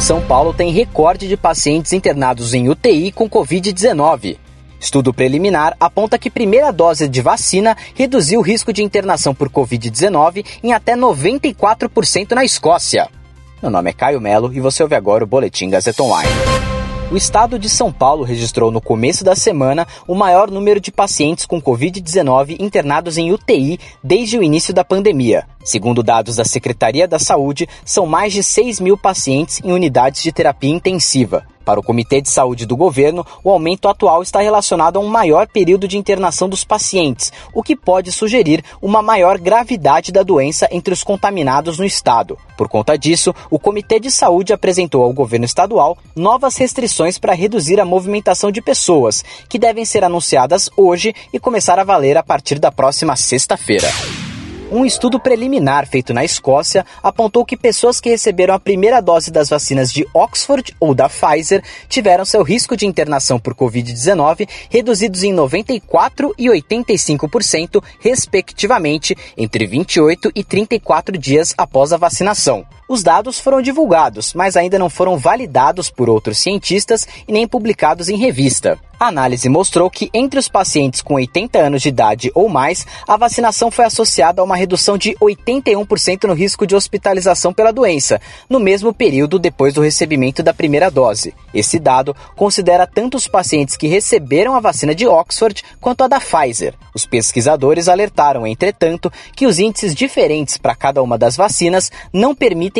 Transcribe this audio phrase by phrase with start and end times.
[0.00, 4.38] São Paulo tem recorde de pacientes internados em UTI com Covid-19.
[4.80, 10.44] Estudo preliminar aponta que primeira dose de vacina reduziu o risco de internação por Covid-19
[10.64, 13.08] em até 94% na Escócia.
[13.60, 16.30] Meu nome é Caio Melo e você ouve agora o Boletim Gazeta Online.
[17.10, 21.44] O estado de São Paulo registrou no começo da semana o maior número de pacientes
[21.44, 25.44] com Covid-19 internados em UTI desde o início da pandemia.
[25.64, 30.30] Segundo dados da Secretaria da Saúde, são mais de 6 mil pacientes em unidades de
[30.30, 31.44] terapia intensiva.
[31.70, 35.46] Para o Comitê de Saúde do governo, o aumento atual está relacionado a um maior
[35.46, 40.92] período de internação dos pacientes, o que pode sugerir uma maior gravidade da doença entre
[40.92, 42.36] os contaminados no estado.
[42.58, 47.78] Por conta disso, o Comitê de Saúde apresentou ao governo estadual novas restrições para reduzir
[47.78, 52.58] a movimentação de pessoas, que devem ser anunciadas hoje e começar a valer a partir
[52.58, 53.86] da próxima sexta-feira.
[54.70, 59.48] Um estudo preliminar feito na Escócia apontou que pessoas que receberam a primeira dose das
[59.48, 65.34] vacinas de Oxford ou da Pfizer tiveram seu risco de internação por Covid-19 reduzidos em
[65.34, 72.64] 94% e 85%, respectivamente, entre 28 e 34 dias após a vacinação.
[72.90, 78.08] Os dados foram divulgados, mas ainda não foram validados por outros cientistas e nem publicados
[78.08, 78.80] em revista.
[79.00, 83.16] A análise mostrou que entre os pacientes com 80 anos de idade ou mais, a
[83.16, 88.60] vacinação foi associada a uma redução de 81% no risco de hospitalização pela doença, no
[88.60, 91.32] mesmo período depois do recebimento da primeira dose.
[91.54, 96.20] Esse dado considera tanto os pacientes que receberam a vacina de Oxford quanto a da
[96.20, 96.74] Pfizer.
[96.94, 102.79] Os pesquisadores alertaram, entretanto, que os índices diferentes para cada uma das vacinas não permitem